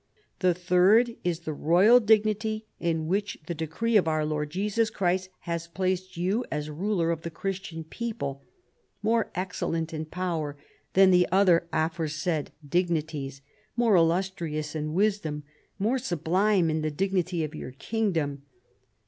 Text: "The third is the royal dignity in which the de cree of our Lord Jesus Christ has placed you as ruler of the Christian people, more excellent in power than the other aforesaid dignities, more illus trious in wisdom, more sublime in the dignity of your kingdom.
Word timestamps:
"The 0.39 0.55
third 0.55 1.15
is 1.23 1.41
the 1.41 1.53
royal 1.53 1.99
dignity 1.99 2.65
in 2.79 3.05
which 3.05 3.37
the 3.45 3.53
de 3.53 3.67
cree 3.67 3.97
of 3.99 4.07
our 4.07 4.25
Lord 4.25 4.49
Jesus 4.49 4.89
Christ 4.89 5.29
has 5.41 5.67
placed 5.67 6.17
you 6.17 6.43
as 6.51 6.71
ruler 6.71 7.11
of 7.11 7.21
the 7.21 7.29
Christian 7.29 7.83
people, 7.83 8.41
more 9.03 9.29
excellent 9.35 9.93
in 9.93 10.05
power 10.05 10.57
than 10.93 11.11
the 11.11 11.27
other 11.31 11.67
aforesaid 11.71 12.49
dignities, 12.67 13.41
more 13.75 13.95
illus 13.95 14.31
trious 14.31 14.75
in 14.75 14.95
wisdom, 14.95 15.43
more 15.77 15.99
sublime 15.99 16.71
in 16.71 16.81
the 16.81 16.89
dignity 16.89 17.43
of 17.43 17.53
your 17.53 17.71
kingdom. 17.73 18.41